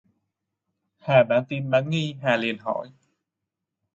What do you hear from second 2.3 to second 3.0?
liền hỏi